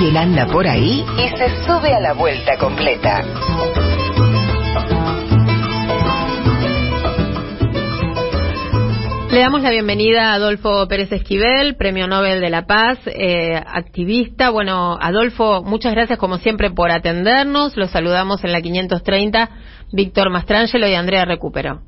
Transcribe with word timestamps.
y 0.00 0.08
él 0.08 0.16
anda 0.16 0.46
por 0.46 0.66
ahí 0.66 1.04
y 1.16 1.36
se 1.36 1.48
sube 1.64 1.92
a 1.92 2.00
la 2.00 2.12
vuelta 2.12 2.56
completa. 2.56 3.22
Le 9.30 9.40
damos 9.40 9.62
la 9.62 9.70
bienvenida 9.70 10.30
a 10.30 10.34
Adolfo 10.34 10.86
Pérez 10.88 11.10
Esquivel, 11.12 11.76
Premio 11.76 12.06
Nobel 12.06 12.40
de 12.40 12.48
la 12.48 12.66
Paz, 12.66 12.98
eh, 13.06 13.56
activista. 13.56 14.50
Bueno, 14.50 14.96
Adolfo, 15.00 15.62
muchas 15.64 15.94
gracias 15.94 16.18
como 16.18 16.36
siempre 16.36 16.70
por 16.70 16.90
atendernos. 16.90 17.76
Los 17.76 17.90
saludamos 17.90 18.44
en 18.44 18.52
la 18.52 18.60
530, 18.60 19.50
Víctor 19.92 20.30
Mastrangelo 20.30 20.86
y 20.86 20.94
Andrea 20.94 21.24
Recupero. 21.24 21.80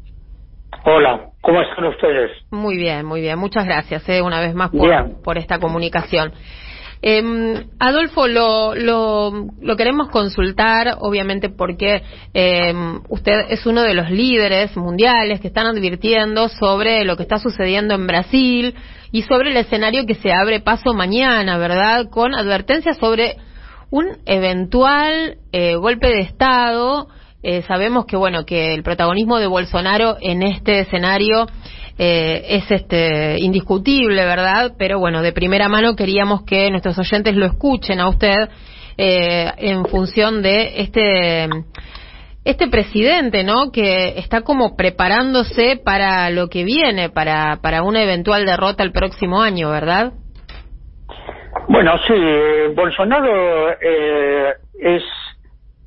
Hola, 0.85 1.31
¿cómo 1.41 1.61
están 1.63 1.85
ustedes? 1.87 2.31
Muy 2.51 2.77
bien, 2.77 3.07
muy 3.07 3.21
bien. 3.21 3.39
Muchas 3.39 3.65
gracias 3.65 4.09
eh, 4.09 4.21
una 4.21 4.41
vez 4.41 4.55
más 4.55 4.71
por, 4.71 5.23
por 5.23 5.39
esta 5.39 5.59
comunicación. 5.59 6.33
Eh, 7.03 7.67
Adolfo, 7.79 8.29
lo, 8.29 8.75
lo, 8.75 9.49
lo, 9.61 9.77
queremos 9.77 10.11
consultar, 10.11 10.99
obviamente, 11.01 11.49
porque 11.49 12.03
eh, 12.35 12.75
usted 13.09 13.47
es 13.49 13.65
uno 13.65 13.83
de 13.83 13.95
los 13.95 14.11
líderes 14.11 14.77
mundiales 14.77 15.41
que 15.41 15.49
están 15.49 15.67
advirtiendo 15.67 16.49
sobre 16.49 17.05
lo 17.05 17.17
que 17.17 17.23
está 17.23 17.39
sucediendo 17.39 17.95
en 17.95 18.07
Brasil 18.07 18.75
y 19.13 19.23
sobre 19.23 19.51
el 19.51 19.57
escenario 19.57 20.05
que 20.05 20.15
se 20.15 20.31
abre 20.33 20.61
paso 20.61 20.93
mañana, 20.93 21.57
¿verdad? 21.57 22.11
Con 22.11 22.35
advertencias 22.35 22.99
sobre 22.99 23.37
un 23.91 24.19
eventual 24.27 25.39
eh, 25.53 25.77
golpe 25.77 26.09
de 26.09 26.21
Estado. 26.21 27.09
Eh, 27.43 27.63
sabemos 27.63 28.05
que, 28.05 28.17
bueno, 28.17 28.45
que 28.45 28.75
el 28.75 28.83
protagonismo 28.83 29.39
de 29.39 29.47
Bolsonaro 29.47 30.17
en 30.21 30.43
este 30.43 30.81
escenario 30.81 31.47
eh, 31.99 32.57
es 32.57 32.71
este 32.71 33.37
indiscutible, 33.39 34.25
¿verdad? 34.25 34.73
Pero 34.79 34.99
bueno, 34.99 35.23
de 35.23 35.33
primera 35.33 35.69
mano 35.69 35.97
queríamos 35.97 36.45
que 36.45 36.71
nuestros 36.71 36.99
oyentes 36.99 37.35
lo 37.35 37.47
escuchen 37.47 38.01
a 38.01 38.09
usted 38.09 38.49
eh, 38.99 39.53
en 39.57 39.87
función 39.87 40.43
de 40.43 40.81
este 40.83 41.49
este 42.43 42.69
presidente, 42.69 43.45
¿no? 43.45 43.71
Que 43.71 44.19
está 44.19 44.43
como 44.43 44.77
preparándose 44.77 45.81
para 45.83 46.31
lo 46.31 46.49
que 46.49 46.65
viene, 46.65 47.11
para 47.11 47.59
para 47.63 47.83
una 47.83 48.03
eventual 48.03 48.45
derrota 48.45 48.83
el 48.83 48.93
próximo 48.93 49.43
año, 49.43 49.71
¿verdad? 49.71 50.13
Bueno, 51.69 51.93
sí, 52.07 52.15
Bolsonaro 52.75 53.71
eh, 53.81 54.55
es 54.81 55.03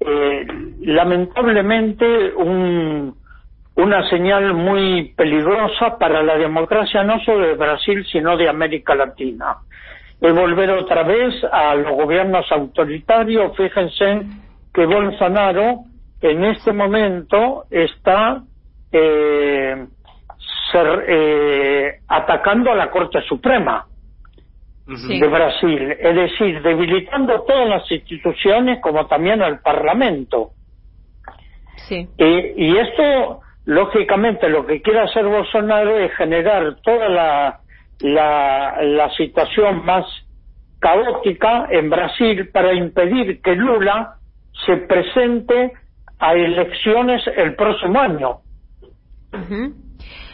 eh, 0.05 0.45
lamentablemente 0.81 2.33
un 2.35 3.15
una 3.75 4.07
señal 4.09 4.53
muy 4.53 5.13
peligrosa 5.15 5.97
para 5.97 6.21
la 6.21 6.37
democracia 6.37 7.03
no 7.03 7.19
solo 7.21 7.47
de 7.47 7.55
Brasil, 7.55 8.05
sino 8.11 8.37
de 8.37 8.47
América 8.47 8.93
Latina. 8.93 9.57
Y 10.21 10.31
volver 10.31 10.69
otra 10.71 11.03
vez 11.03 11.33
a 11.51 11.73
los 11.75 11.91
gobiernos 11.93 12.45
autoritarios, 12.51 13.57
fíjense 13.57 14.21
que 14.73 14.85
Bolsonaro 14.85 15.79
en 16.21 16.43
este 16.45 16.71
momento 16.71 17.65
está 17.69 18.43
eh, 18.91 19.85
eh, 21.07 21.99
atacando 22.07 22.71
a 22.71 22.75
la 22.75 22.89
Corte 22.89 23.21
Suprema 23.23 23.85
de 24.85 25.27
Brasil, 25.27 25.95
es 25.97 26.15
decir, 26.15 26.61
debilitando 26.61 27.41
todas 27.43 27.69
las 27.69 27.89
instituciones 27.91 28.79
como 28.81 29.07
también 29.07 29.41
al 29.41 29.59
Parlamento. 29.59 30.51
Sí. 31.87 32.07
y 32.17 32.77
esto 32.77 33.41
lógicamente 33.65 34.49
lo 34.49 34.65
que 34.65 34.81
quiere 34.81 35.01
hacer 35.01 35.25
Bolsonaro 35.25 35.97
es 35.97 36.13
generar 36.15 36.77
toda 36.81 37.09
la, 37.09 37.59
la, 37.99 39.09
situación 39.15 39.85
más 39.85 40.05
caótica 40.79 41.67
en 41.69 41.89
Brasil 41.89 42.49
para 42.49 42.73
impedir 42.73 43.41
que 43.41 43.55
Lula 43.55 44.15
se 44.65 44.77
presente 44.77 45.71
a 46.19 46.33
elecciones 46.33 47.21
el 47.35 47.55
próximo 47.55 47.99
año. 47.99 48.39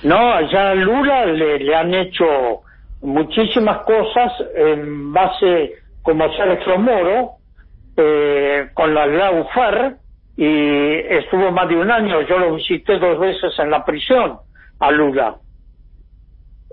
No, 0.03 0.33
allá 0.33 0.71
a 0.71 0.75
Lula 0.75 1.25
le, 1.25 1.59
le, 1.59 1.75
han 1.75 1.93
hecho 1.93 2.61
muchísimas 3.01 3.79
cosas 3.79 4.33
en 4.55 5.13
base, 5.13 5.73
como 6.01 6.31
Sergio 6.33 6.77
Moro, 6.77 7.31
eh, 7.97 8.69
con 8.73 8.93
la 8.93 9.05
Laufar, 9.05 9.97
y 10.37 10.95
estuvo 11.09 11.51
más 11.51 11.67
de 11.67 11.75
un 11.75 11.91
año, 11.91 12.21
yo 12.21 12.39
lo 12.39 12.55
visité 12.55 12.97
dos 12.97 13.19
veces 13.19 13.51
en 13.59 13.69
la 13.69 13.83
prisión, 13.83 14.37
a 14.79 14.91
Lula. 14.91 15.35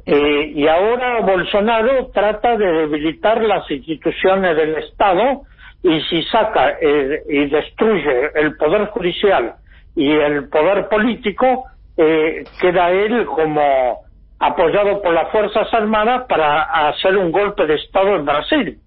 Eh, 0.07 0.53
y 0.55 0.69
ahora 0.69 1.21
Bolsonaro 1.23 2.07
trata 2.15 2.57
de 2.57 2.65
debilitar 2.65 3.43
las 3.43 3.69
instituciones 3.69 4.57
del 4.57 4.77
Estado 4.77 5.43
y 5.83 6.01
si 6.03 6.23
saca 6.23 6.77
eh, 6.81 7.23
y 7.29 7.47
destruye 7.47 8.31
el 8.37 8.57
poder 8.57 8.87
judicial 8.87 9.57
y 9.97 10.13
el 10.13 10.49
poder 10.49 10.89
político, 10.89 11.65
eh, 11.97 12.45
queda 12.61 12.91
él 12.93 13.27
como 13.27 14.06
apoyado 14.39 15.01
por 15.03 15.13
las 15.15 15.31
Fuerzas 15.31 15.73
Armadas 15.73 16.25
para 16.29 16.89
hacer 16.89 17.17
un 17.17 17.33
golpe 17.33 17.67
de 17.67 17.75
Estado 17.75 18.17
en 18.17 18.25
Brasil, 18.25 18.79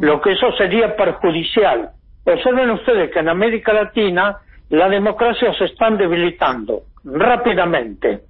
lo 0.00 0.20
que 0.20 0.32
eso 0.32 0.50
sería 0.52 0.96
perjudicial 0.96 1.92
Observen 2.28 2.70
ustedes 2.70 3.10
que 3.10 3.20
en 3.20 3.28
América 3.30 3.72
Latina 3.72 4.36
la 4.68 4.88
democracia 4.90 5.54
se 5.54 5.64
están 5.64 5.96
debilitando 5.96 6.82
rápidamente. 7.04 8.20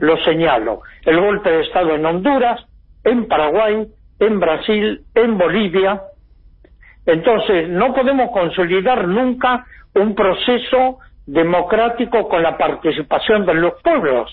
Lo 0.00 0.16
señalo. 0.24 0.80
El 1.04 1.20
golpe 1.20 1.50
de 1.50 1.62
Estado 1.62 1.94
en 1.94 2.04
Honduras, 2.04 2.60
en 3.04 3.28
Paraguay, 3.28 3.86
en 4.18 4.40
Brasil, 4.40 5.02
en 5.14 5.38
Bolivia. 5.38 6.02
Entonces, 7.06 7.68
no 7.68 7.94
podemos 7.94 8.30
consolidar 8.32 9.06
nunca 9.06 9.66
un 9.94 10.16
proceso 10.16 10.98
democrático 11.24 12.28
con 12.28 12.42
la 12.42 12.58
participación 12.58 13.46
de 13.46 13.54
los 13.54 13.80
pueblos. 13.82 14.32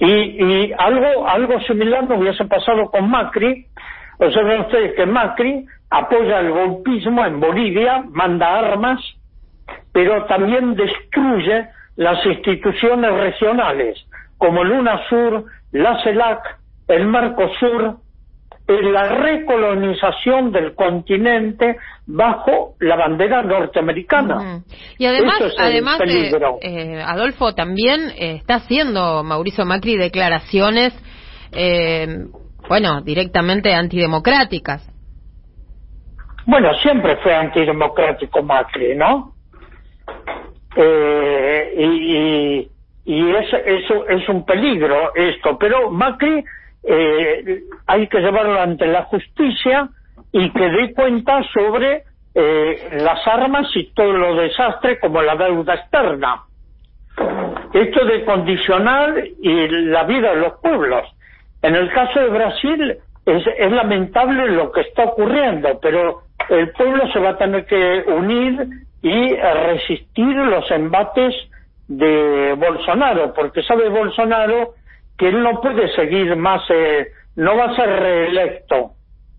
Y, 0.00 0.06
y 0.06 0.72
algo, 0.76 1.28
algo 1.28 1.60
similar 1.60 2.08
no 2.08 2.16
hubiese 2.16 2.44
pasado 2.46 2.90
con 2.90 3.08
Macri. 3.08 3.66
Observen 4.18 4.62
ustedes 4.62 4.94
que 4.94 5.06
Macri 5.06 5.66
apoya 5.90 6.40
el 6.40 6.50
golpismo 6.50 7.24
en 7.24 7.38
Bolivia, 7.38 8.02
manda 8.08 8.58
armas, 8.58 9.00
pero 9.92 10.24
también 10.24 10.74
destruye 10.74 11.68
las 11.96 12.24
instituciones 12.24 13.12
regionales, 13.12 14.06
como 14.38 14.62
el 14.62 14.72
UNASUR, 14.72 15.44
la 15.72 16.02
CELAC, 16.02 16.58
el 16.88 17.06
Mercosur, 17.06 17.96
la 18.70 19.08
recolonización 19.08 20.52
del 20.52 20.74
continente 20.74 21.76
bajo 22.06 22.74
la 22.80 22.96
bandera 22.96 23.42
norteamericana. 23.42 24.62
Y 24.98 25.06
además, 25.06 25.40
además 25.58 26.00
eh, 26.62 27.02
Adolfo, 27.04 27.54
también 27.54 28.10
eh, 28.16 28.36
está 28.36 28.56
haciendo 28.56 29.24
Mauricio 29.24 29.64
Macri 29.64 29.96
declaraciones, 29.96 30.92
eh, 31.52 32.26
bueno, 32.68 33.00
directamente 33.00 33.74
antidemocráticas. 33.74 34.86
Bueno, 36.46 36.72
siempre 36.74 37.16
fue 37.16 37.34
antidemocrático 37.34 38.42
Macri, 38.42 38.96
¿no? 38.96 39.34
Eh, 40.76 41.74
y, 41.76 42.70
y 43.04 43.30
es, 43.30 43.46
eso 43.64 44.08
es 44.08 44.28
un 44.28 44.44
peligro 44.44 45.14
esto, 45.14 45.58
pero 45.58 45.90
Macri 45.90 46.44
eh, 46.82 47.60
hay 47.86 48.06
que 48.08 48.20
llevarlo 48.20 48.60
ante 48.60 48.86
la 48.86 49.04
justicia 49.04 49.88
y 50.32 50.50
que 50.50 50.70
dé 50.70 50.94
cuenta 50.94 51.42
sobre 51.52 52.04
eh, 52.34 52.98
las 53.00 53.26
armas 53.26 53.68
y 53.74 53.92
todo 53.92 54.12
lo 54.12 54.36
desastre 54.36 54.98
como 54.98 55.20
la 55.22 55.36
deuda 55.36 55.74
externa. 55.74 56.42
Esto 57.72 58.04
de 58.04 58.24
condicionar 58.24 59.14
y 59.40 59.68
la 59.68 60.04
vida 60.04 60.30
de 60.30 60.40
los 60.40 60.54
pueblos. 60.60 61.06
En 61.62 61.74
el 61.74 61.90
caso 61.92 62.20
de 62.20 62.28
Brasil 62.28 62.96
es, 63.26 63.42
es 63.58 63.72
lamentable 63.72 64.48
lo 64.48 64.72
que 64.72 64.80
está 64.82 65.04
ocurriendo, 65.04 65.78
pero 65.80 66.22
el 66.48 66.70
pueblo 66.70 67.10
se 67.12 67.18
va 67.18 67.30
a 67.30 67.38
tener 67.38 67.66
que 67.66 68.04
unir 68.06 68.66
y 69.02 69.34
resistir 69.34 70.34
los 70.36 70.70
embates 70.70 71.34
de 71.88 72.54
Bolsonaro, 72.56 73.34
porque 73.34 73.62
sabe 73.62 73.88
Bolsonaro 73.88 74.74
que 75.20 75.28
él 75.28 75.42
no 75.42 75.60
puede 75.60 75.94
seguir 75.94 76.34
más, 76.34 76.62
eh, 76.70 77.08
no 77.36 77.54
va 77.54 77.66
a 77.66 77.76
ser 77.76 77.90
reelecto. 77.90 78.92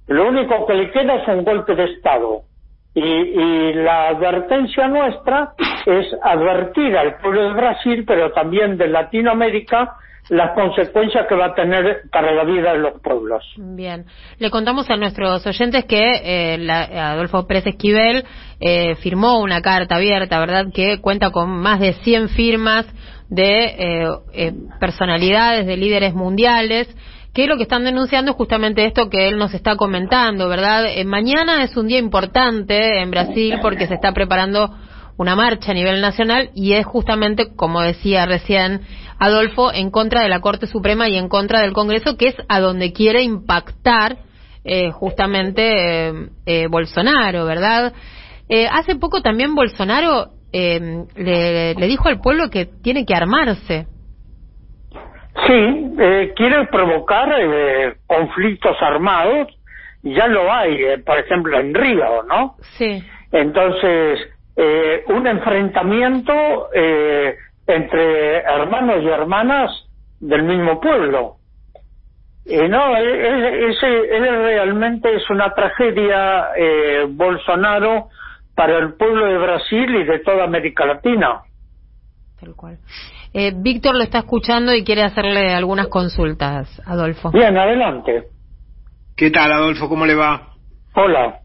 Lo 0.08 0.30
único 0.30 0.68
que 0.68 0.76
le 0.76 0.92
queda 0.92 1.16
es 1.16 1.28
un 1.28 1.44
golpe 1.44 1.74
de 1.74 1.86
Estado. 1.86 2.44
Y, 2.94 3.02
y 3.02 3.74
la 3.74 4.10
advertencia 4.10 4.88
nuestra 4.88 5.54
es 5.88 6.06
advertir 6.22 6.96
al 6.96 7.18
pueblo 7.18 7.46
de 7.46 7.54
Brasil, 7.54 8.04
pero 8.06 8.32
también 8.32 8.78
de 8.78 8.90
Latinoamérica, 8.90 9.96
las 10.30 10.52
consecuencias 10.52 11.26
que 11.28 11.36
va 11.36 11.48
a 11.48 11.56
tener 11.56 12.04
para 12.12 12.32
la 12.32 12.44
vida 12.44 12.74
de 12.74 12.80
los 12.80 13.02
pueblos. 13.02 13.44
Bien, 13.58 14.06
le 14.38 14.52
contamos 14.52 14.88
a 14.90 14.98
nuestros 14.98 15.48
oyentes 15.48 15.86
que 15.86 16.54
eh, 16.54 16.72
Adolfo 16.72 17.48
Pérez 17.48 17.66
Esquivel 17.66 18.24
eh, 18.60 18.96
firmó 18.96 19.40
una 19.40 19.62
carta 19.62 19.96
abierta, 19.96 20.40
¿verdad?, 20.40 20.68
que 20.72 21.02
cuenta 21.02 21.32
con 21.32 21.50
más 21.50 21.80
de 21.80 21.94
100 21.94 22.30
firmas 22.30 22.86
de 23.32 24.10
eh, 24.34 24.54
personalidades, 24.80 25.66
de 25.66 25.78
líderes 25.78 26.14
mundiales, 26.14 26.88
que 27.34 27.48
lo 27.48 27.56
que 27.56 27.64
están 27.64 27.86
denunciando 27.86 28.32
es 28.32 28.38
justamente 28.38 28.86
esto 28.86 29.10
que 29.10 29.30
él 29.30 29.38
nos 29.38 29.54
está 29.54 29.78
comentando, 29.78 30.50
¿verdad? 30.50 30.86
Eh, 30.86 31.06
mañana 31.06 31.64
es 31.64 31.76
un 31.78 31.88
día 31.88 31.98
importante 31.98 33.00
en 33.02 33.10
Brasil 33.10 33.58
porque 33.62 33.88
se 33.88 33.94
está 33.94 34.12
preparando 34.12 34.76
una 35.16 35.36
marcha 35.36 35.72
a 35.72 35.76
nivel 35.76 36.02
nacional 36.02 36.50
y 36.56 36.74
es 36.74 36.86
justamente, 36.86 37.56
como 37.56 37.82
decía 37.82 38.26
recién 38.26 38.82
Adolfo, 39.18 39.72
en 39.72 39.92
contra 39.92 40.24
de 40.24 40.30
la 40.30 40.42
Corte 40.42 40.68
Suprema 40.68 41.08
y 41.08 41.16
en 41.16 41.30
contra 41.30 41.62
del 41.62 41.72
Congreso, 41.72 42.18
que 42.18 42.28
es 42.28 42.36
a 42.50 42.60
donde 42.60 42.92
quiere 42.92 43.24
impactar 43.24 44.18
eh, 44.66 44.92
justamente 44.92 46.10
eh, 46.10 46.30
eh 46.46 46.68
Bolsonaro, 46.70 47.46
¿verdad? 47.46 47.94
Eh, 48.50 48.68
hace 48.70 48.96
poco 48.96 49.22
también 49.22 49.56
Bolsonaro 49.56 50.32
le, 50.52 51.74
le, 51.76 51.88
dijo 51.88 52.10
al 52.10 52.20
pueblo 52.20 52.50
que 52.50 52.66
tiene 52.66 53.06
que 53.06 53.16
armarse. 53.16 53.88
Sí, 55.48 55.96
quiere 56.36 56.68
provocar 56.68 57.30
conflictos 58.06 58.76
armados, 58.82 59.48
ya 60.04 60.28
lo 60.28 60.52
hay, 60.52 60.98
por 61.06 61.20
ejemplo, 61.20 61.60
en 61.60 61.74
Río, 61.74 62.24
¿no? 62.24 62.56
Sí. 62.78 63.02
Entonces, 63.32 64.20
eh, 64.56 65.04
un 65.08 65.26
enfrentamiento 65.28 66.70
eh, 66.74 67.36
entre 67.68 68.38
hermanos 68.40 68.98
y 69.02 69.08
hermanas 69.08 69.72
del 70.20 70.44
mismo 70.44 70.80
pueblo. 70.80 71.38
Eh, 72.46 72.68
no, 72.68 72.98
ese, 72.98 73.88
realmente 74.20 75.16
es 75.16 75.30
una 75.30 75.54
tragedia 75.54 76.50
eh, 76.58 77.06
Bolsonaro 77.08 78.10
para 78.62 78.78
el 78.78 78.94
pueblo 78.94 79.26
de 79.26 79.40
Brasil 79.40 79.90
y 79.90 80.04
de 80.04 80.20
toda 80.20 80.44
América 80.44 80.86
Latina. 80.86 81.42
Tal 82.40 82.54
cual. 82.56 82.78
Eh, 83.34 83.52
Víctor 83.56 83.96
lo 83.96 84.04
está 84.04 84.20
escuchando 84.20 84.72
y 84.76 84.84
quiere 84.84 85.02
hacerle 85.02 85.52
algunas 85.52 85.88
consultas, 85.88 86.70
Adolfo. 86.86 87.32
Bien, 87.32 87.58
adelante. 87.58 88.26
¿Qué 89.18 89.32
tal, 89.32 89.52
Adolfo? 89.52 89.90
¿Cómo 89.90 90.06
le 90.06 90.14
va? 90.14 90.50
Hola. 90.94 91.40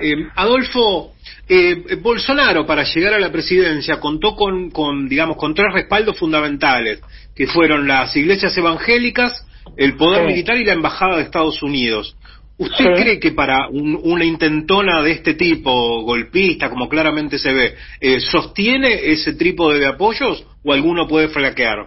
Eh, 0.00 0.14
Adolfo, 0.34 1.12
eh, 1.46 1.96
Bolsonaro 2.00 2.64
para 2.64 2.84
llegar 2.84 3.12
a 3.12 3.18
la 3.18 3.30
presidencia 3.30 4.00
contó 4.00 4.34
con, 4.34 4.70
con, 4.70 5.10
digamos, 5.10 5.36
con 5.36 5.52
tres 5.52 5.74
respaldos 5.74 6.18
fundamentales, 6.18 7.02
que 7.34 7.46
fueron 7.48 7.86
las 7.86 8.16
iglesias 8.16 8.56
evangélicas, 8.56 9.46
el 9.76 9.94
poder 9.96 10.24
militar 10.24 10.56
y 10.56 10.64
la 10.64 10.72
embajada 10.72 11.16
de 11.16 11.24
Estados 11.24 11.62
Unidos. 11.62 12.16
¿Usted 12.58 12.94
cree 12.94 13.20
que 13.20 13.32
para 13.32 13.68
una 13.68 14.24
intentona 14.24 15.02
de 15.02 15.12
este 15.12 15.34
tipo, 15.34 16.02
golpista, 16.02 16.70
como 16.70 16.88
claramente 16.88 17.38
se 17.38 17.52
ve, 17.52 17.74
eh, 18.00 18.18
sostiene 18.20 19.12
ese 19.12 19.34
trípode 19.34 19.78
de 19.78 19.88
apoyos 19.88 20.46
o 20.64 20.72
alguno 20.72 21.06
puede 21.06 21.28
flaquear? 21.28 21.86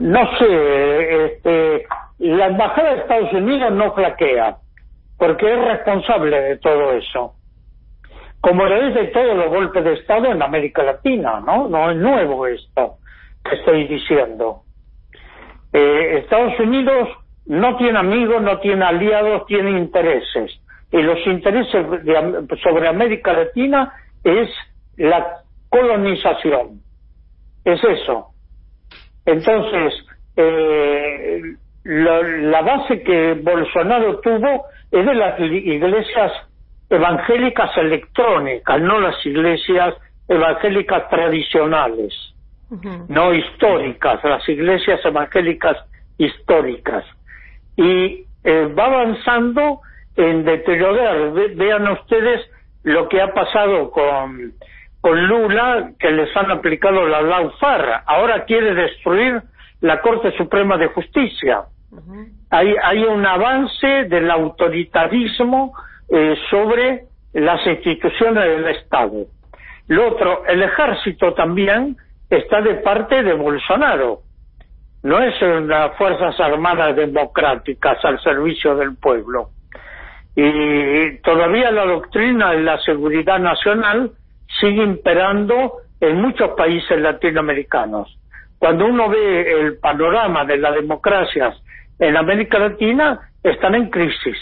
No 0.00 0.38
sé, 0.38 1.24
este, 1.26 1.86
la 2.18 2.46
embajada 2.46 2.94
de 2.94 3.00
Estados 3.02 3.32
Unidos 3.34 3.72
no 3.72 3.94
flaquea 3.94 4.56
porque 5.18 5.52
es 5.52 5.64
responsable 5.64 6.40
de 6.40 6.58
todo 6.58 6.92
eso. 6.92 7.34
Como 8.40 8.64
lo 8.64 8.88
es 8.88 8.94
de 8.94 9.04
todos 9.08 9.36
los 9.36 9.48
golpes 9.48 9.84
de 9.84 9.94
Estado 9.94 10.32
en 10.32 10.42
América 10.42 10.82
Latina, 10.82 11.40
¿no? 11.40 11.68
No 11.68 11.90
es 11.90 11.96
nuevo 11.96 12.46
esto 12.46 12.96
que 13.44 13.56
estoy 13.56 13.86
diciendo. 13.86 14.62
Eh, 15.72 16.18
Estados 16.22 16.58
Unidos 16.60 17.08
no 17.46 17.76
tiene 17.76 17.98
amigos, 17.98 18.42
no 18.42 18.58
tiene 18.60 18.84
aliados, 18.84 19.46
tiene 19.46 19.70
intereses. 19.70 20.60
Y 20.90 21.02
los 21.02 21.18
intereses 21.26 21.86
sobre 22.62 22.88
América 22.88 23.32
Latina 23.32 23.92
es 24.22 24.48
la 24.96 25.42
colonización. 25.68 26.80
Es 27.64 27.82
eso. 27.82 28.28
Entonces, 29.26 29.94
eh, 30.36 31.40
la 31.84 32.62
base 32.62 33.02
que 33.02 33.34
Bolsonaro 33.34 34.20
tuvo 34.20 34.66
es 34.90 35.04
de 35.04 35.14
las 35.14 35.38
iglesias 35.40 36.32
evangélicas 36.88 37.76
electrónicas, 37.76 38.80
no 38.80 39.00
las 39.00 39.24
iglesias 39.26 39.94
evangélicas 40.28 41.08
tradicionales, 41.08 42.14
no 43.08 43.34
históricas, 43.34 44.22
las 44.24 44.48
iglesias 44.48 45.00
evangélicas 45.04 45.76
históricas. 46.18 47.04
Y 47.76 48.26
eh, 48.44 48.72
va 48.78 48.86
avanzando 48.86 49.80
en 50.16 50.44
deteriorar. 50.44 51.32
vean 51.54 51.88
ustedes 51.88 52.40
lo 52.82 53.08
que 53.08 53.20
ha 53.20 53.32
pasado 53.32 53.90
con, 53.90 54.52
con 55.00 55.26
Lula, 55.26 55.92
que 55.98 56.10
les 56.10 56.34
han 56.36 56.50
aplicado 56.50 57.06
la 57.08 57.22
laufarra. 57.22 58.04
Ahora 58.06 58.44
quiere 58.44 58.74
destruir 58.74 59.42
la 59.80 60.00
Corte 60.00 60.32
Suprema 60.36 60.76
de 60.76 60.88
Justicia 60.88 61.64
hay, 62.50 62.74
hay 62.82 63.04
un 63.04 63.26
avance 63.26 64.04
del 64.04 64.30
autoritarismo 64.30 65.72
eh, 66.08 66.36
sobre 66.50 67.04
las 67.32 67.66
instituciones 67.66 68.44
del 68.44 68.68
Estado. 68.76 69.26
Lo 69.88 70.08
otro, 70.08 70.44
el 70.46 70.62
ejército 70.62 71.34
también 71.34 71.96
está 72.30 72.60
de 72.60 72.74
parte 72.76 73.22
de 73.22 73.34
Bolsonaro. 73.34 74.20
No 75.04 75.20
es 75.20 75.34
las 75.40 75.94
Fuerzas 75.98 76.40
Armadas 76.40 76.96
Democráticas 76.96 78.02
al 78.04 78.18
servicio 78.22 78.74
del 78.74 78.96
pueblo. 78.96 79.50
Y 80.34 81.18
todavía 81.18 81.70
la 81.70 81.84
doctrina 81.84 82.52
de 82.52 82.62
la 82.62 82.78
seguridad 82.78 83.38
nacional 83.38 84.12
sigue 84.60 84.82
imperando 84.82 85.74
en 86.00 86.22
muchos 86.22 86.52
países 86.56 86.98
latinoamericanos. 86.98 88.18
Cuando 88.58 88.86
uno 88.86 89.10
ve 89.10 89.60
el 89.60 89.76
panorama 89.76 90.46
de 90.46 90.56
las 90.56 90.74
democracias 90.74 91.54
en 91.98 92.16
América 92.16 92.58
Latina 92.58 93.30
están 93.42 93.74
en 93.74 93.90
crisis. 93.90 94.38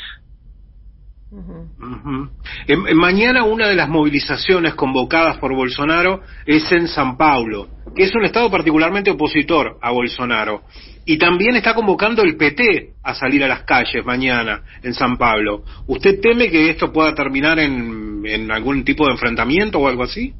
Mañana 2.94 3.44
una 3.44 3.68
de 3.68 3.74
las 3.74 3.88
movilizaciones 3.88 4.74
convocadas 4.74 5.38
por 5.38 5.54
Bolsonaro 5.54 6.20
es 6.46 6.70
en 6.72 6.88
San 6.88 7.16
Paulo, 7.16 7.68
que 7.94 8.04
es 8.04 8.14
un 8.14 8.24
estado 8.24 8.50
particularmente 8.50 9.10
opositor 9.10 9.78
a 9.80 9.90
Bolsonaro. 9.92 10.62
Y 11.04 11.18
también 11.18 11.56
está 11.56 11.74
convocando 11.74 12.22
el 12.22 12.36
PT 12.36 12.90
a 13.02 13.14
salir 13.14 13.42
a 13.42 13.48
las 13.48 13.62
calles 13.62 14.04
mañana 14.04 14.62
en 14.82 14.94
San 14.94 15.16
Pablo. 15.16 15.62
¿Usted 15.86 16.20
teme 16.20 16.50
que 16.50 16.70
esto 16.70 16.92
pueda 16.92 17.14
terminar 17.14 17.58
en, 17.58 18.22
en 18.24 18.50
algún 18.52 18.84
tipo 18.84 19.06
de 19.06 19.12
enfrentamiento 19.12 19.78
o 19.78 19.88
algo 19.88 20.04
así? 20.04 20.34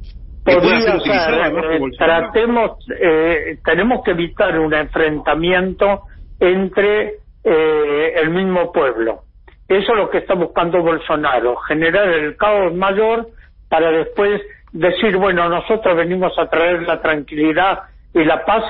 Podría 0.45 0.81
ser, 0.81 0.95
eh, 0.95 1.79
tratemos, 1.97 2.71
eh, 3.01 3.57
tenemos 3.63 4.03
que 4.03 4.11
evitar 4.11 4.59
un 4.59 4.73
enfrentamiento 4.73 6.01
entre 6.39 7.13
eh, 7.43 8.13
el 8.21 8.29
mismo 8.29 8.71
pueblo. 8.71 9.21
Eso 9.67 9.91
es 9.93 9.97
lo 9.97 10.09
que 10.09 10.19
está 10.19 10.33
buscando 10.33 10.81
Bolsonaro, 10.81 11.55
generar 11.67 12.09
el 12.09 12.35
caos 12.35 12.73
mayor 12.73 13.29
para 13.69 13.91
después 13.91 14.41
decir, 14.71 15.17
bueno, 15.17 15.47
nosotros 15.49 15.95
venimos 15.95 16.33
a 16.37 16.47
traer 16.49 16.83
la 16.83 17.01
tranquilidad 17.01 17.83
y 18.13 18.23
la 18.23 18.43
paz 18.45 18.63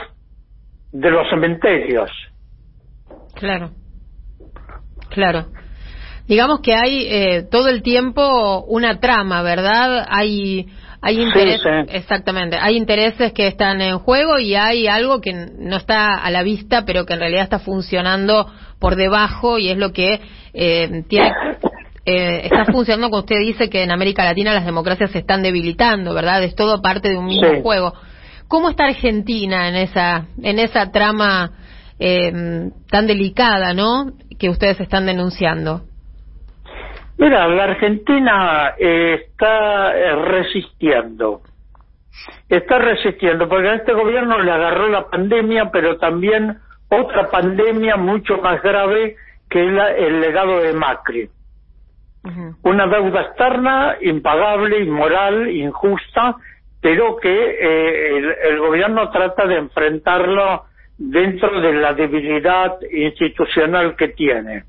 de 0.91 1.09
los 1.09 1.27
cementerios. 1.29 2.09
Claro, 3.35 3.71
claro. 5.09 5.47
Digamos 6.27 6.61
que 6.61 6.73
hay 6.73 7.07
eh, 7.09 7.43
todo 7.49 7.67
el 7.67 7.81
tiempo 7.81 8.63
una 8.65 8.99
trama, 8.99 9.41
¿verdad? 9.41 10.05
Hay 10.07 10.67
hay 11.05 11.21
intereses, 11.21 11.87
exactamente, 11.89 12.57
hay 12.57 12.77
intereses 12.77 13.33
que 13.33 13.47
están 13.47 13.81
en 13.81 13.99
juego 13.99 14.39
y 14.39 14.55
hay 14.55 14.87
algo 14.87 15.19
que 15.19 15.33
no 15.33 15.75
está 15.75 16.15
a 16.15 16.31
la 16.31 16.43
vista, 16.43 16.85
pero 16.85 17.05
que 17.05 17.13
en 17.13 17.19
realidad 17.19 17.43
está 17.43 17.59
funcionando 17.59 18.49
por 18.83 18.97
debajo 18.97 19.57
y 19.59 19.69
es 19.69 19.77
lo 19.77 19.93
que 19.93 20.19
eh, 20.53 21.03
tiene 21.07 21.31
eh, 22.05 22.41
está 22.43 22.65
funcionando 22.65 23.09
como 23.09 23.21
usted 23.21 23.39
dice 23.39 23.69
que 23.69 23.81
en 23.81 23.91
América 23.91 24.25
Latina 24.25 24.53
las 24.53 24.65
democracias 24.65 25.11
se 25.11 25.19
están 25.19 25.41
debilitando, 25.41 26.13
¿verdad? 26.13 26.43
Es 26.43 26.53
todo 26.53 26.81
parte 26.81 27.07
de 27.07 27.17
un 27.17 27.27
mismo 27.27 27.61
juego. 27.61 27.93
¿Cómo 28.49 28.69
está 28.69 28.83
Argentina 28.87 29.69
en 29.69 29.75
esa 29.75 30.25
en 30.41 30.59
esa 30.59 30.91
trama 30.91 31.51
eh, 31.97 32.29
tan 32.91 33.07
delicada, 33.07 33.73
¿no? 33.73 34.11
Que 34.37 34.49
ustedes 34.49 34.81
están 34.81 35.05
denunciando. 35.05 35.83
Mira, 37.17 37.47
la 37.47 37.63
Argentina 37.63 38.73
eh, 38.77 39.27
está 39.29 39.95
eh, 39.95 40.15
resistiendo. 40.15 41.39
Está 42.49 42.79
resistiendo, 42.79 43.47
porque 43.47 43.69
a 43.69 43.75
este 43.75 43.93
gobierno 43.93 44.39
le 44.39 44.51
agarró 44.51 44.89
la 44.89 45.09
pandemia, 45.09 45.69
pero 45.71 45.97
también 45.97 46.57
otra 47.01 47.29
pandemia 47.29 47.95
mucho 47.97 48.37
más 48.37 48.61
grave 48.61 49.15
que 49.49 49.61
el 49.61 50.21
legado 50.21 50.59
de 50.59 50.73
Macri. 50.73 51.29
Una 52.63 52.87
deuda 52.87 53.21
externa 53.21 53.97
impagable, 54.01 54.79
inmoral, 54.79 55.49
injusta, 55.49 56.37
pero 56.81 57.17
que 57.17 57.29
eh, 57.29 58.17
el, 58.17 58.35
el, 58.51 58.59
gobierno 58.59 59.09
trata 59.09 59.45
de 59.45 59.57
enfrentarlo 59.57 60.63
dentro 60.97 61.59
de 61.59 61.73
la 61.73 61.93
debilidad 61.93 62.77
institucional 62.91 63.95
que 63.95 64.09
tiene. 64.09 64.63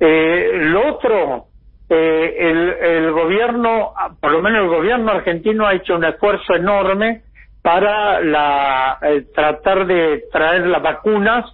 Eh, 0.00 0.50
lo 0.54 0.94
otro, 0.94 1.46
eh, 1.88 2.34
el, 2.38 2.68
el, 2.70 3.12
gobierno, 3.12 3.92
por 4.20 4.32
lo 4.32 4.42
menos 4.42 4.62
el 4.62 4.68
gobierno 4.68 5.12
argentino 5.12 5.66
ha 5.66 5.74
hecho 5.74 5.96
un 5.96 6.04
esfuerzo 6.04 6.54
enorme 6.54 7.22
para 7.68 8.22
la, 8.22 8.98
tratar 9.34 9.86
de 9.86 10.24
traer 10.32 10.66
las 10.68 10.82
vacunas 10.82 11.44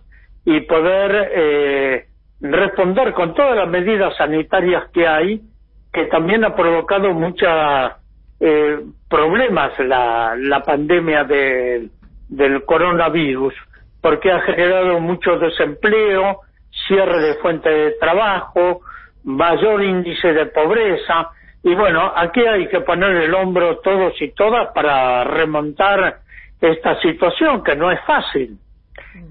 y 0.45 0.61
poder 0.61 1.33
eh, 1.35 2.07
responder 2.41 3.13
con 3.15 3.35
todas 3.35 3.57
las 3.57 3.69
medidas 3.69 4.17
sanitarias 4.17 4.85
que 4.93 5.09
hay, 5.09 5.41
que 5.93 6.05
también 6.05 6.45
ha 6.45 6.55
provocado 6.55 7.13
muchos 7.15 7.51
eh, 8.39 8.79
problemas 9.11 9.77
la, 9.81 10.37
la 10.39 10.63
pandemia 10.63 11.25
de, 11.25 11.89
del 12.29 12.65
coronavirus, 12.65 13.55
porque 14.01 14.31
ha 14.31 14.41
generado 14.43 15.01
mucho 15.01 15.37
desempleo, 15.37 16.43
cierre 16.87 17.23
de 17.23 17.35
fuentes 17.43 17.73
de 17.73 17.91
trabajo, 17.99 18.83
mayor 19.25 19.83
índice 19.83 20.33
de 20.33 20.47
pobreza, 20.47 21.31
y 21.65 21.75
bueno, 21.75 22.13
aquí 22.15 22.41
hay 22.47 22.69
que 22.69 22.83
poner 22.83 23.11
el 23.17 23.35
hombro 23.35 23.79
todos 23.79 24.21
y 24.21 24.33
todas 24.33 24.69
para 24.75 25.25
remontar 25.25 26.19
esta 26.61 27.01
situación, 27.01 27.65
que 27.65 27.75
no 27.75 27.91
es 27.91 27.99
fácil. 28.05 28.59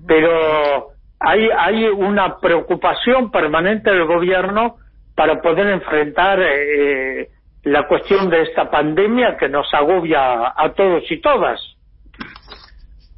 Pero 0.08 0.90
hay, 1.20 1.48
hay 1.56 1.86
una 1.86 2.40
preocupación 2.40 3.30
permanente 3.30 3.92
del 3.92 4.06
gobierno 4.06 4.78
para 5.16 5.42
poder 5.42 5.68
enfrentar 5.68 6.40
eh, 6.42 7.30
la 7.66 7.88
cuestión 7.88 8.32
de 8.32 8.42
esta 8.42 8.70
pandemia 8.70 9.38
que 9.38 9.48
nos 9.48 9.72
agobia 9.72 10.54
a 10.56 10.74
todos 10.76 11.04
y 11.12 11.22
todas. 11.22 11.62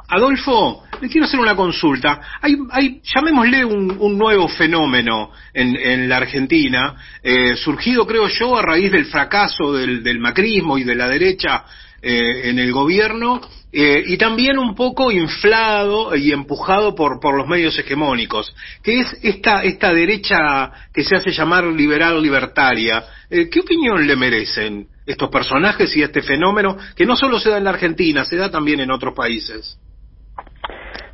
Adolfo, 0.08 0.84
le 1.02 1.10
quiero 1.10 1.26
hacer 1.26 1.40
una 1.40 1.56
consulta. 1.56 2.22
Hay, 2.42 2.56
hay 2.72 3.02
llamémosle 3.04 3.66
un, 3.66 4.18
nuevo 4.18 4.48
fenómeno 4.48 5.32
en, 5.54 6.08
la 6.08 6.18
Argentina, 6.18 6.96
eh, 7.24 7.56
surgido, 7.56 8.06
creo 8.06 8.28
yo, 8.28 8.56
a 8.56 8.62
raíz 8.62 8.92
del 8.92 9.06
fracaso 9.06 9.74
del, 9.74 10.20
macrismo 10.20 10.78
y 10.78 10.84
de 10.84 10.96
la 10.96 11.08
derecha 11.08 11.66
eh, 12.02 12.50
en 12.50 12.60
el 12.60 12.72
gobierno, 12.72 13.42
eh, 13.72 14.04
y 14.06 14.18
también 14.18 14.60
un 14.60 14.76
poco 14.76 15.12
inflado 15.12 16.16
y 16.16 16.32
empujado 16.32 16.94
por, 16.94 17.20
por 17.20 17.36
los 17.36 17.48
medios 17.48 17.78
hegemónicos, 17.80 18.56
que 18.84 19.00
es 19.00 19.18
esta, 19.24 19.64
esta 19.64 19.92
derecha 19.92 20.72
que 20.94 21.04
se 21.04 21.16
hace 21.16 21.32
llamar 21.32 21.66
liberal 21.66 22.22
libertaria. 22.22 23.04
¿Qué 23.28 23.60
opinión 23.60 24.06
le 24.06 24.16
merecen 24.16 24.88
estos 25.06 25.30
personajes 25.30 25.96
y 25.98 26.04
este 26.04 26.22
fenómeno 26.22 26.78
que 26.96 27.06
no 27.06 27.16
solo 27.16 27.40
se 27.40 27.50
da 27.50 27.58
en 27.58 27.64
la 27.64 27.72
Argentina, 27.72 28.24
se 28.24 28.38
da 28.38 28.52
también 28.52 28.80
en 28.80 28.92
otros 28.92 29.16
países? 29.16 29.78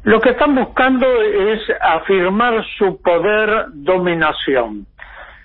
Lo 0.03 0.19
que 0.19 0.31
están 0.31 0.55
buscando 0.55 1.05
es 1.21 1.61
afirmar 1.79 2.65
su 2.77 2.99
poder 3.01 3.65
dominación. 3.73 4.87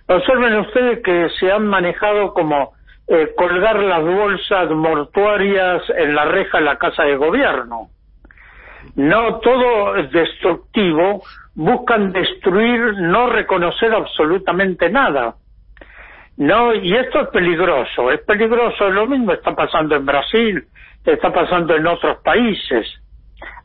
Observen 0.09 0.59
ustedes 0.61 1.03
que 1.03 1.29
se 1.39 1.53
han 1.53 1.67
manejado 1.67 2.33
como 2.33 2.73
eh, 3.07 3.35
colgar 3.37 3.79
las 3.79 4.03
bolsas 4.03 4.71
mortuarias 4.71 5.83
en 5.97 6.15
la 6.15 6.25
reja 6.25 6.59
de 6.59 6.65
la 6.65 6.79
casa 6.79 7.03
de 7.03 7.17
gobierno. 7.17 7.91
No 8.95 9.41
todo 9.41 9.97
es 9.97 10.11
destructivo, 10.11 11.23
buscan 11.55 12.13
destruir, 12.13 12.95
no 12.99 13.29
reconocer 13.29 13.93
absolutamente 13.93 14.89
nada. 14.89 15.35
No, 16.39 16.75
y 16.75 16.95
esto 16.95 17.21
es 17.21 17.29
peligroso, 17.29 18.11
es 18.11 18.21
peligroso, 18.21 18.89
lo 18.89 19.07
mismo 19.07 19.33
está 19.33 19.55
pasando 19.55 19.97
en 19.97 20.07
Brasil, 20.07 20.65
está 21.05 21.31
pasando 21.33 21.75
en 21.75 21.87
otros 21.87 22.19
países. 22.23 22.87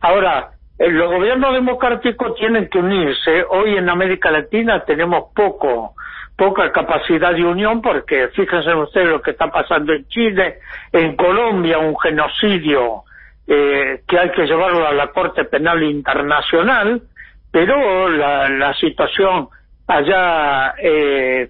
Ahora, 0.02 0.52
los 0.90 1.12
gobiernos 1.12 1.54
democráticos 1.54 2.36
tienen 2.36 2.68
que 2.68 2.80
unirse. 2.80 3.46
Hoy 3.50 3.78
en 3.78 3.90
América 3.90 4.32
Latina 4.32 4.84
tenemos 4.84 5.26
poco, 5.36 5.94
poca 6.36 6.72
capacidad 6.72 7.34
de 7.36 7.46
unión 7.46 7.82
porque 7.82 8.30
fíjense 8.30 8.74
ustedes 8.74 9.10
lo 9.10 9.22
que 9.22 9.32
está 9.32 9.52
pasando 9.52 9.94
en 9.94 10.08
Chile, 10.08 10.60
en 10.92 11.16
Colombia, 11.16 11.78
un 11.78 11.98
genocidio 12.00 13.04
eh, 13.48 14.02
que 14.08 14.18
hay 14.18 14.32
que 14.32 14.46
llevarlo 14.46 14.88
a 14.88 14.94
la 14.94 15.08
Corte 15.08 15.46
Penal 15.46 15.84
Internacional, 15.84 17.02
pero 17.52 18.10
la, 18.10 18.74
situación 18.80 19.50
allá 19.88 20.74
eh, 20.82 21.50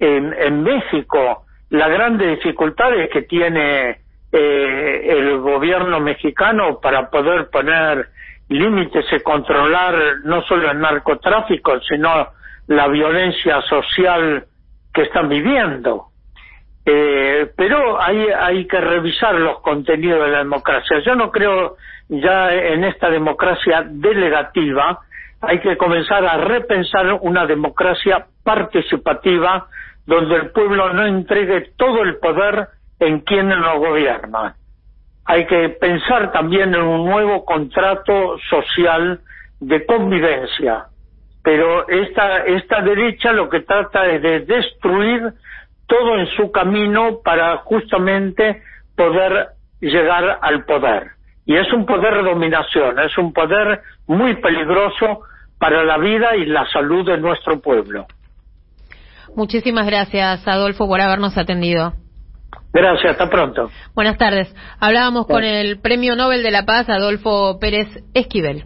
en, 0.00 0.62
México, 0.62 1.44
la 1.70 1.88
grande 1.88 2.26
dificultades 2.26 3.10
que 3.10 3.22
tiene 3.22 4.00
el 4.32 5.38
gobierno 5.40 6.00
mexicano 6.00 6.80
para 6.80 7.10
poder 7.10 7.50
poner 7.50 8.08
límites 8.52 9.06
y 9.12 9.20
controlar 9.20 10.18
no 10.24 10.42
solo 10.42 10.70
el 10.70 10.78
narcotráfico, 10.78 11.80
sino 11.80 12.28
la 12.68 12.88
violencia 12.88 13.60
social 13.62 14.44
que 14.92 15.02
están 15.02 15.28
viviendo. 15.28 16.06
Eh, 16.84 17.50
pero 17.56 18.00
hay, 18.00 18.26
hay 18.28 18.66
que 18.66 18.80
revisar 18.80 19.34
los 19.34 19.60
contenidos 19.60 20.24
de 20.24 20.30
la 20.30 20.38
democracia. 20.38 20.98
Yo 21.04 21.14
no 21.14 21.30
creo 21.30 21.76
ya 22.08 22.52
en 22.52 22.84
esta 22.84 23.08
democracia 23.08 23.84
delegativa, 23.86 25.00
hay 25.40 25.60
que 25.60 25.76
comenzar 25.76 26.24
a 26.24 26.36
repensar 26.36 27.18
una 27.20 27.46
democracia 27.46 28.26
participativa 28.44 29.66
donde 30.06 30.36
el 30.36 30.50
pueblo 30.50 30.92
no 30.92 31.06
entregue 31.06 31.72
todo 31.76 32.02
el 32.02 32.18
poder 32.18 32.68
en 32.98 33.20
quienes 33.20 33.58
lo 33.58 33.78
gobiernan 33.78 34.54
hay 35.24 35.46
que 35.46 35.68
pensar 35.70 36.32
también 36.32 36.74
en 36.74 36.82
un 36.82 37.06
nuevo 37.06 37.44
contrato 37.44 38.36
social 38.50 39.20
de 39.60 39.86
convivencia. 39.86 40.86
Pero 41.42 41.88
esta, 41.88 42.44
esta 42.44 42.82
derecha 42.82 43.32
lo 43.32 43.48
que 43.48 43.60
trata 43.60 44.06
es 44.06 44.22
de 44.22 44.40
destruir 44.40 45.32
todo 45.86 46.18
en 46.18 46.26
su 46.36 46.50
camino 46.50 47.20
para 47.24 47.58
justamente 47.58 48.62
poder 48.96 49.48
llegar 49.80 50.38
al 50.40 50.64
poder. 50.64 51.12
Y 51.44 51.56
es 51.56 51.72
un 51.72 51.86
poder 51.86 52.14
de 52.14 52.22
dominación, 52.22 52.98
es 53.00 53.16
un 53.18 53.32
poder 53.32 53.82
muy 54.06 54.36
peligroso 54.40 55.22
para 55.58 55.84
la 55.84 55.98
vida 55.98 56.36
y 56.36 56.46
la 56.46 56.66
salud 56.70 57.04
de 57.06 57.18
nuestro 57.18 57.60
pueblo. 57.60 58.06
Muchísimas 59.34 59.86
gracias, 59.86 60.46
Adolfo, 60.46 60.86
por 60.86 61.00
habernos 61.00 61.36
atendido. 61.38 61.94
Gracias, 62.72 63.12
hasta 63.12 63.28
pronto. 63.28 63.70
Buenas 63.94 64.16
tardes. 64.16 64.54
Hablábamos 64.80 65.26
con 65.26 65.44
el 65.44 65.78
Premio 65.80 66.16
Nobel 66.16 66.42
de 66.42 66.50
la 66.50 66.64
Paz, 66.64 66.88
Adolfo 66.88 67.58
Pérez 67.58 67.88
Esquivel. 68.14 68.60